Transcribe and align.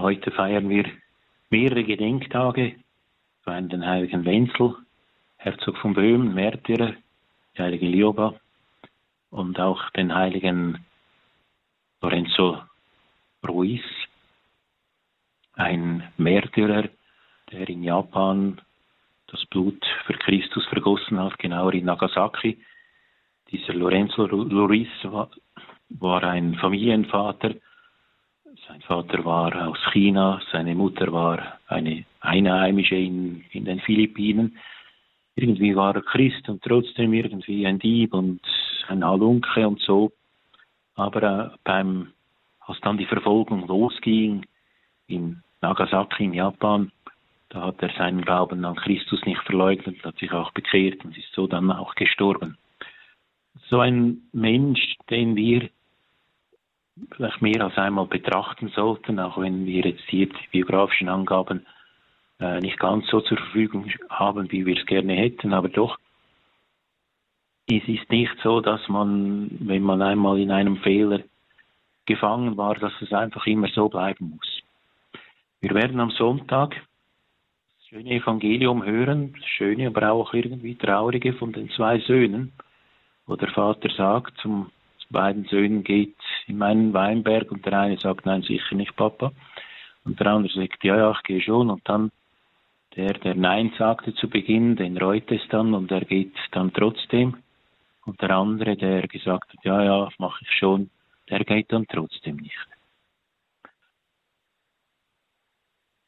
Ja, 0.00 0.04
heute 0.04 0.30
feiern 0.30 0.70
wir 0.70 0.86
mehrere 1.50 1.84
Gedenktage. 1.84 2.76
Wir 3.44 3.60
den 3.60 3.84
heiligen 3.84 4.24
Wenzel, 4.24 4.74
Herzog 5.36 5.76
von 5.76 5.92
Böhmen, 5.92 6.32
Märtyrer, 6.32 6.94
die 7.54 7.62
heilige 7.62 7.86
Lioba 7.86 8.34
und 9.28 9.60
auch 9.60 9.90
den 9.90 10.14
heiligen 10.14 10.82
Lorenzo 12.00 12.62
Ruiz, 13.46 13.84
ein 15.56 16.10
Märtyrer, 16.16 16.88
der 17.52 17.68
in 17.68 17.82
Japan 17.82 18.58
das 19.26 19.44
Blut 19.50 19.84
für 20.06 20.14
Christus 20.14 20.64
vergossen 20.68 21.20
hat, 21.20 21.38
genauer 21.38 21.74
in 21.74 21.84
Nagasaki. 21.84 22.58
Dieser 23.50 23.74
Lorenzo 23.74 24.24
Ruiz 24.24 24.88
war 25.90 26.24
ein 26.24 26.54
Familienvater. 26.54 27.54
Sein 28.70 28.82
Vater 28.82 29.24
war 29.24 29.68
aus 29.68 29.78
China, 29.92 30.40
seine 30.52 30.76
Mutter 30.76 31.12
war 31.12 31.58
eine 31.66 32.04
Einheimische 32.20 32.94
in, 32.94 33.44
in 33.50 33.64
den 33.64 33.80
Philippinen. 33.80 34.56
Irgendwie 35.34 35.74
war 35.74 35.96
er 35.96 36.02
Christ 36.02 36.48
und 36.48 36.62
trotzdem 36.62 37.12
irgendwie 37.12 37.66
ein 37.66 37.80
Dieb 37.80 38.14
und 38.14 38.40
ein 38.86 39.04
Halunke 39.04 39.66
und 39.66 39.80
so. 39.80 40.12
Aber 40.94 41.22
äh, 41.22 41.56
beim, 41.64 42.12
als 42.60 42.80
dann 42.82 42.96
die 42.96 43.06
Verfolgung 43.06 43.66
losging 43.66 44.46
in 45.08 45.42
Nagasaki 45.62 46.26
in 46.26 46.34
Japan, 46.34 46.92
da 47.48 47.62
hat 47.62 47.82
er 47.82 47.90
seinen 47.98 48.22
Glauben 48.22 48.64
an 48.64 48.76
Christus 48.76 49.20
nicht 49.26 49.42
verleugnet, 49.42 50.04
hat 50.04 50.18
sich 50.18 50.30
auch 50.30 50.52
bekehrt 50.52 51.04
und 51.04 51.18
ist 51.18 51.32
so 51.32 51.48
dann 51.48 51.72
auch 51.72 51.96
gestorben. 51.96 52.56
So 53.68 53.80
ein 53.80 54.18
Mensch, 54.32 54.94
den 55.10 55.34
wir 55.34 55.68
vielleicht 57.16 57.42
mehr 57.42 57.62
als 57.62 57.76
einmal 57.78 58.06
betrachten 58.06 58.68
sollten, 58.68 59.18
auch 59.18 59.38
wenn 59.38 59.66
wir 59.66 59.84
jetzt 59.84 60.04
hier 60.08 60.26
die 60.26 60.48
biografischen 60.50 61.08
Angaben 61.08 61.66
äh, 62.40 62.60
nicht 62.60 62.78
ganz 62.78 63.06
so 63.08 63.20
zur 63.20 63.38
Verfügung 63.38 63.90
haben, 64.08 64.50
wie 64.50 64.66
wir 64.66 64.76
es 64.78 64.86
gerne 64.86 65.14
hätten, 65.14 65.52
aber 65.52 65.68
doch, 65.68 65.98
es 67.68 67.86
ist 67.86 68.10
nicht 68.10 68.34
so, 68.42 68.60
dass 68.60 68.88
man, 68.88 69.50
wenn 69.60 69.82
man 69.82 70.02
einmal 70.02 70.38
in 70.40 70.50
einem 70.50 70.78
Fehler 70.78 71.20
gefangen 72.06 72.56
war, 72.56 72.74
dass 72.74 72.92
es 73.00 73.12
einfach 73.12 73.46
immer 73.46 73.68
so 73.68 73.88
bleiben 73.88 74.30
muss. 74.36 74.62
Wir 75.60 75.74
werden 75.74 76.00
am 76.00 76.10
Sonntag 76.10 76.74
das 77.78 77.86
schöne 77.88 78.10
Evangelium 78.10 78.84
hören, 78.84 79.34
das 79.34 79.46
schöne, 79.46 79.86
aber 79.86 80.10
auch 80.10 80.34
irgendwie 80.34 80.74
traurige 80.74 81.34
von 81.34 81.52
den 81.52 81.70
zwei 81.70 82.00
Söhnen, 82.00 82.52
wo 83.26 83.36
der 83.36 83.50
Vater 83.50 83.90
sagt, 83.90 84.36
zum 84.38 84.70
beiden 85.10 85.44
Söhnen 85.44 85.84
geht 85.84 86.16
in 86.46 86.58
meinen 86.58 86.92
Weinberg 86.92 87.50
und 87.50 87.64
der 87.66 87.78
eine 87.78 87.98
sagt, 87.98 88.26
nein, 88.26 88.42
sicher 88.42 88.74
nicht, 88.74 88.96
Papa. 88.96 89.32
Und 90.04 90.18
der 90.18 90.28
andere 90.28 90.52
sagt, 90.52 90.82
ja, 90.84 90.96
ja, 90.96 91.10
ich 91.12 91.22
gehe 91.22 91.40
schon. 91.40 91.70
Und 91.70 91.88
dann 91.88 92.10
der, 92.96 93.12
der 93.14 93.34
Nein 93.34 93.72
sagte 93.78 94.14
zu 94.14 94.28
Beginn, 94.28 94.76
den 94.76 94.96
reut 94.96 95.30
es 95.30 95.42
dann 95.50 95.74
und 95.74 95.90
er 95.90 96.04
geht 96.04 96.34
dann 96.52 96.72
trotzdem. 96.72 97.36
Und 98.04 98.20
der 98.22 98.30
andere, 98.30 98.76
der 98.76 99.06
gesagt 99.06 99.52
hat, 99.52 99.64
ja, 99.64 99.82
ja, 99.82 100.08
mache 100.18 100.42
ich 100.42 100.50
schon, 100.58 100.90
der 101.28 101.44
geht 101.44 101.72
dann 101.72 101.86
trotzdem 101.86 102.36
nicht. 102.36 102.56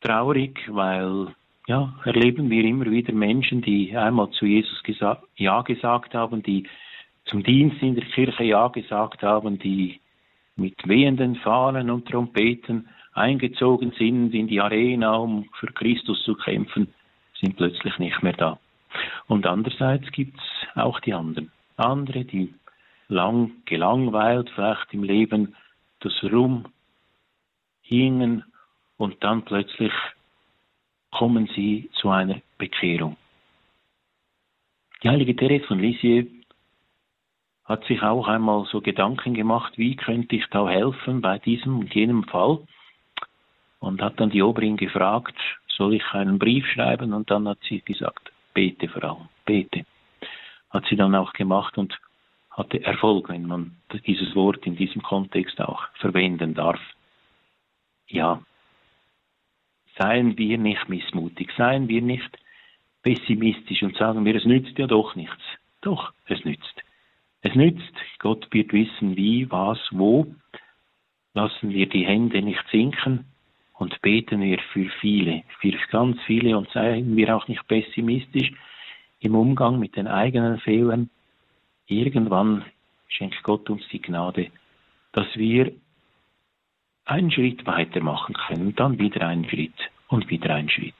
traurig, 0.00 0.58
weil 0.68 1.34
ja, 1.66 1.94
erleben 2.04 2.50
wir 2.50 2.64
immer 2.64 2.86
wieder 2.86 3.12
Menschen, 3.12 3.62
die 3.62 3.96
einmal 3.96 4.30
zu 4.30 4.46
Jesus 4.46 4.82
gesa 4.82 5.22
Ja 5.36 5.62
gesagt 5.62 6.14
haben, 6.14 6.42
die 6.42 6.66
zum 7.30 7.44
Dienst 7.44 7.80
in 7.80 7.94
der 7.94 8.04
Kirche 8.04 8.44
Ja 8.44 8.68
gesagt 8.68 9.22
haben, 9.22 9.58
die 9.58 10.00
mit 10.56 10.76
wehenden 10.86 11.36
Fahnen 11.36 11.88
und 11.88 12.08
Trompeten 12.08 12.88
eingezogen 13.12 13.92
sind 13.96 14.34
in 14.34 14.48
die 14.48 14.60
Arena, 14.60 15.14
um 15.14 15.48
für 15.58 15.68
Christus 15.68 16.22
zu 16.24 16.34
kämpfen, 16.34 16.92
sind 17.40 17.56
plötzlich 17.56 17.98
nicht 17.98 18.22
mehr 18.22 18.32
da. 18.32 18.58
Und 19.28 19.46
andererseits 19.46 20.10
gibt 20.12 20.38
es 20.38 20.76
auch 20.76 20.98
die 21.00 21.14
anderen. 21.14 21.52
Andere, 21.76 22.24
die 22.24 22.52
lang 23.08 23.52
gelangweilt 23.64 24.50
vielleicht 24.54 24.92
im 24.92 25.04
Leben 25.04 25.54
das 26.00 26.12
Rum 26.24 26.66
hingen 27.82 28.44
und 28.96 29.22
dann 29.22 29.44
plötzlich 29.44 29.92
kommen 31.10 31.48
sie 31.54 31.90
zu 31.94 32.10
einer 32.10 32.40
Bekehrung. 32.58 33.16
Die 35.02 35.08
heilige 35.08 35.34
Therese 35.34 35.66
von 35.66 35.80
Lisieux 35.80 36.39
hat 37.70 37.84
sich 37.84 38.02
auch 38.02 38.26
einmal 38.26 38.66
so 38.66 38.80
Gedanken 38.80 39.32
gemacht, 39.32 39.78
wie 39.78 39.94
könnte 39.94 40.34
ich 40.34 40.44
da 40.50 40.68
helfen 40.68 41.20
bei 41.20 41.38
diesem 41.38 41.78
und 41.78 41.94
jenem 41.94 42.24
Fall 42.24 42.58
und 43.78 44.02
hat 44.02 44.18
dann 44.18 44.30
die 44.30 44.42
Oberin 44.42 44.76
gefragt, 44.76 45.36
soll 45.68 45.94
ich 45.94 46.04
einen 46.12 46.40
Brief 46.40 46.66
schreiben 46.66 47.12
und 47.12 47.30
dann 47.30 47.46
hat 47.46 47.58
sie 47.68 47.80
gesagt, 47.80 48.32
bete 48.54 48.88
vor 48.88 49.04
allem, 49.04 49.28
bete. 49.46 49.86
Hat 50.70 50.84
sie 50.90 50.96
dann 50.96 51.14
auch 51.14 51.32
gemacht 51.32 51.78
und 51.78 51.96
hatte 52.50 52.82
Erfolg, 52.82 53.28
wenn 53.28 53.46
man 53.46 53.76
dieses 54.04 54.34
Wort 54.34 54.66
in 54.66 54.74
diesem 54.74 55.02
Kontext 55.02 55.60
auch 55.60 55.84
verwenden 55.94 56.54
darf. 56.54 56.80
Ja, 58.08 58.42
Seien 59.96 60.38
wir 60.38 60.56
nicht 60.56 60.88
missmutig, 60.88 61.52
seien 61.56 61.86
wir 61.88 62.00
nicht 62.00 62.38
pessimistisch 63.02 63.82
und 63.82 63.96
sagen 63.96 64.24
wir, 64.24 64.34
es 64.34 64.44
nützt 64.46 64.78
ja 64.78 64.86
doch 64.86 65.14
nichts. 65.14 65.42
Doch, 65.82 66.12
es 66.26 66.44
nützt. 66.44 66.82
Es 67.42 67.54
nützt, 67.54 67.94
Gott 68.18 68.46
wird 68.52 68.72
wissen, 68.72 69.16
wie, 69.16 69.50
was, 69.50 69.78
wo. 69.90 70.26
Lassen 71.32 71.70
wir 71.70 71.88
die 71.88 72.06
Hände 72.06 72.42
nicht 72.42 72.62
sinken 72.70 73.24
und 73.74 74.00
beten 74.02 74.42
wir 74.42 74.58
für 74.72 74.90
viele, 75.00 75.44
für 75.60 75.72
ganz 75.90 76.20
viele 76.26 76.58
und 76.58 76.68
seien 76.70 77.16
wir 77.16 77.34
auch 77.34 77.48
nicht 77.48 77.66
pessimistisch 77.66 78.52
im 79.20 79.34
Umgang 79.34 79.78
mit 79.78 79.96
den 79.96 80.06
eigenen 80.06 80.58
Fehlern. 80.60 81.08
Irgendwann 81.86 82.64
schenkt 83.08 83.42
Gott 83.42 83.70
uns 83.70 83.86
die 83.88 84.02
Gnade, 84.02 84.50
dass 85.12 85.26
wir 85.34 85.72
einen 87.06 87.30
Schritt 87.30 87.66
weitermachen 87.66 88.34
können, 88.34 88.74
dann 88.76 88.98
wieder 88.98 89.26
einen 89.26 89.48
Schritt 89.48 89.90
und 90.08 90.28
wieder 90.28 90.54
einen 90.54 90.68
Schritt. 90.68 90.94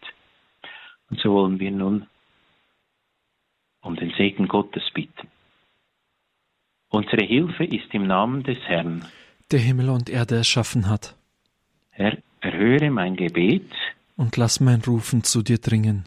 Und 1.10 1.20
so 1.20 1.34
wollen 1.34 1.60
wir 1.60 1.70
nun 1.70 2.06
um 3.82 3.96
den 3.96 4.10
Segen 4.12 4.48
Gottes 4.48 4.90
bitten. 4.92 5.28
Unsere 6.90 7.24
Hilfe 7.24 7.64
ist 7.64 7.92
im 7.92 8.06
Namen 8.06 8.42
des 8.42 8.58
Herrn, 8.66 9.04
der 9.50 9.60
Himmel 9.60 9.90
und 9.90 10.10
Erde 10.10 10.36
erschaffen 10.36 10.88
hat. 10.88 11.16
Herr, 11.90 12.18
erhöre 12.40 12.90
mein 12.90 13.16
Gebet 13.16 13.72
und 14.16 14.36
lass 14.36 14.60
mein 14.60 14.80
Rufen 14.82 15.22
zu 15.22 15.42
dir 15.42 15.58
dringen. 15.58 16.04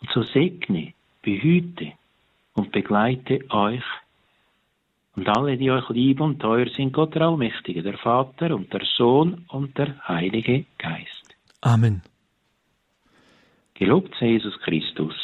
Und 0.00 0.10
so 0.12 0.22
segne, 0.22 0.94
behüte 1.22 1.92
und 2.54 2.72
begleite 2.72 3.40
euch 3.50 3.84
und 5.14 5.28
alle, 5.28 5.56
die 5.56 5.70
euch 5.70 5.88
lieben 5.90 6.22
und 6.22 6.40
teuer 6.40 6.66
sind, 6.76 6.92
Gott 6.92 7.14
der 7.14 7.22
Allmächtige, 7.22 7.82
der 7.82 7.98
Vater 7.98 8.54
und 8.54 8.72
der 8.72 8.82
Sohn 8.96 9.44
und 9.48 9.76
der 9.78 9.96
Heilige 10.08 10.64
Geist. 10.78 11.36
Amen. 11.60 12.02
Gelobt 13.74 14.14
sei 14.18 14.26
Jesus 14.26 14.58
Christus. 14.60 15.14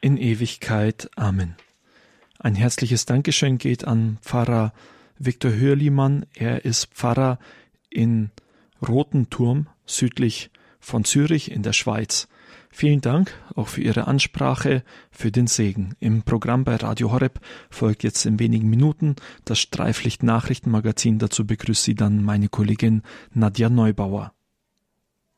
In 0.00 0.16
Ewigkeit. 0.16 1.08
Amen. 1.16 1.56
Ein 2.44 2.56
herzliches 2.56 3.06
Dankeschön 3.06 3.56
geht 3.56 3.86
an 3.86 4.18
Pfarrer 4.20 4.74
Viktor 5.18 5.50
Hörlimann. 5.50 6.26
Er 6.34 6.66
ist 6.66 6.92
Pfarrer 6.92 7.38
in 7.88 8.32
Rotenturm, 8.86 9.68
südlich 9.86 10.50
von 10.78 11.04
Zürich 11.04 11.50
in 11.50 11.62
der 11.62 11.72
Schweiz. 11.72 12.28
Vielen 12.68 13.00
Dank 13.00 13.32
auch 13.54 13.68
für 13.68 13.80
Ihre 13.80 14.06
Ansprache, 14.08 14.82
für 15.10 15.32
den 15.32 15.46
Segen. 15.46 15.94
Im 16.00 16.22
Programm 16.22 16.64
bei 16.64 16.76
Radio 16.76 17.12
Horeb 17.12 17.40
folgt 17.70 18.02
jetzt 18.02 18.26
in 18.26 18.38
wenigen 18.38 18.68
Minuten 18.68 19.16
das 19.46 19.58
Streiflicht 19.58 20.22
Nachrichtenmagazin. 20.22 21.18
Dazu 21.18 21.46
begrüßt 21.46 21.82
Sie 21.82 21.94
dann 21.94 22.22
meine 22.22 22.50
Kollegin 22.50 23.04
Nadja 23.32 23.70
Neubauer. 23.70 24.34